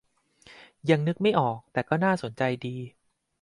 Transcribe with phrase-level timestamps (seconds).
[0.89, 2.31] ยังนึกไม่ออก แต่ก็น่าสน
[2.67, 2.75] ดี